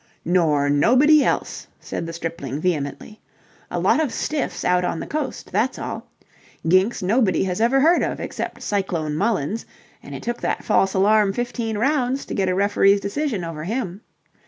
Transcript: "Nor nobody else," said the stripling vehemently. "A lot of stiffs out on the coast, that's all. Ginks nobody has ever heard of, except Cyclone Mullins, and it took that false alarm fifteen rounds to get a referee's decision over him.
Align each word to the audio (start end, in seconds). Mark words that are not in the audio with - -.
"Nor 0.25 0.67
nobody 0.67 1.23
else," 1.23 1.67
said 1.79 2.07
the 2.07 2.11
stripling 2.13 2.59
vehemently. 2.59 3.21
"A 3.69 3.79
lot 3.79 4.01
of 4.03 4.11
stiffs 4.11 4.65
out 4.65 4.83
on 4.83 4.99
the 4.99 5.05
coast, 5.05 5.51
that's 5.51 5.77
all. 5.77 6.07
Ginks 6.67 7.03
nobody 7.03 7.43
has 7.43 7.61
ever 7.61 7.79
heard 7.81 8.01
of, 8.01 8.19
except 8.19 8.63
Cyclone 8.63 9.13
Mullins, 9.15 9.63
and 10.01 10.15
it 10.15 10.23
took 10.23 10.41
that 10.41 10.63
false 10.65 10.95
alarm 10.95 11.33
fifteen 11.33 11.77
rounds 11.77 12.25
to 12.25 12.33
get 12.33 12.49
a 12.49 12.55
referee's 12.55 12.99
decision 12.99 13.43
over 13.43 13.63
him. 13.63 14.01